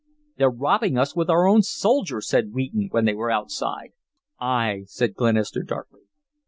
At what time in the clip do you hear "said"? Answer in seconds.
2.27-2.53, 4.87-5.13